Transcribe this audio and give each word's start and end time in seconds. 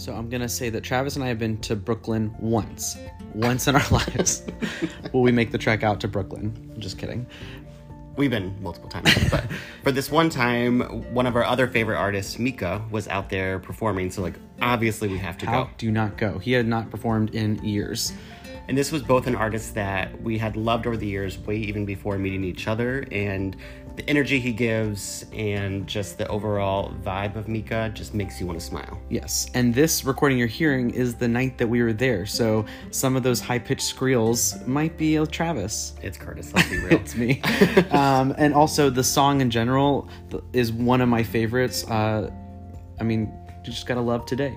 So 0.00 0.14
I'm 0.14 0.30
gonna 0.30 0.48
say 0.48 0.70
that 0.70 0.80
Travis 0.80 1.16
and 1.16 1.22
I 1.22 1.28
have 1.28 1.38
been 1.38 1.58
to 1.58 1.76
Brooklyn 1.76 2.34
once, 2.38 2.96
once 3.34 3.68
in 3.68 3.76
our 3.76 3.86
lives. 3.90 4.42
Will 5.12 5.20
we 5.20 5.30
make 5.30 5.52
the 5.52 5.58
trek 5.58 5.82
out 5.82 6.00
to 6.00 6.08
Brooklyn? 6.08 6.54
I'm 6.74 6.80
just 6.80 6.96
kidding. 6.96 7.26
We've 8.16 8.30
been 8.30 8.56
multiple 8.62 8.88
times, 8.88 9.12
but 9.30 9.44
for 9.82 9.92
this 9.92 10.10
one 10.10 10.30
time, 10.30 10.80
one 11.12 11.26
of 11.26 11.36
our 11.36 11.44
other 11.44 11.68
favorite 11.68 11.98
artists, 11.98 12.38
Mika, 12.38 12.82
was 12.90 13.08
out 13.08 13.28
there 13.28 13.58
performing. 13.58 14.10
So, 14.10 14.22
like, 14.22 14.36
obviously, 14.62 15.06
we 15.08 15.18
have 15.18 15.36
to 15.36 15.46
How 15.46 15.64
go. 15.64 15.70
do 15.76 15.90
not 15.90 16.16
go? 16.16 16.38
He 16.38 16.52
had 16.52 16.66
not 16.66 16.90
performed 16.90 17.34
in 17.34 17.62
years. 17.62 18.14
And 18.68 18.78
this 18.78 18.92
was 18.92 19.02
both 19.02 19.26
an 19.26 19.34
artist 19.34 19.74
that 19.74 20.22
we 20.22 20.38
had 20.38 20.56
loved 20.56 20.86
over 20.86 20.96
the 20.96 21.06
years, 21.06 21.38
way 21.38 21.56
even 21.56 21.84
before 21.84 22.16
meeting 22.18 22.44
each 22.44 22.68
other. 22.68 23.04
And 23.12 23.54
the 24.00 24.08
energy 24.08 24.40
he 24.40 24.52
gives 24.52 25.26
and 25.34 25.86
just 25.86 26.16
the 26.16 26.26
overall 26.28 26.94
vibe 27.02 27.36
of 27.36 27.48
Mika 27.48 27.90
just 27.92 28.14
makes 28.14 28.40
you 28.40 28.46
want 28.46 28.58
to 28.58 28.64
smile. 28.64 28.98
Yes, 29.10 29.46
and 29.52 29.74
this 29.74 30.04
recording 30.04 30.38
you're 30.38 30.46
hearing 30.46 30.88
is 30.90 31.14
the 31.14 31.28
night 31.28 31.58
that 31.58 31.68
we 31.68 31.82
were 31.82 31.92
there. 31.92 32.24
So 32.24 32.64
some 32.90 33.14
of 33.14 33.22
those 33.22 33.40
high 33.40 33.58
pitched 33.58 33.82
squeals 33.82 34.56
might 34.66 34.96
be 34.96 35.16
a 35.16 35.26
Travis. 35.26 35.92
It's 36.02 36.16
Curtis, 36.16 36.54
let's 36.54 36.70
be 36.70 36.78
real. 36.78 36.92
it's 37.00 37.14
me. 37.14 37.42
um, 37.90 38.34
and 38.38 38.54
also 38.54 38.88
the 38.88 39.04
song 39.04 39.42
in 39.42 39.50
general 39.50 40.08
is 40.54 40.72
one 40.72 41.02
of 41.02 41.10
my 41.10 41.22
favorites. 41.22 41.84
Uh, 41.84 42.30
I 42.98 43.02
mean, 43.02 43.30
you 43.64 43.70
just 43.70 43.86
gotta 43.86 44.00
love 44.00 44.24
today. 44.24 44.56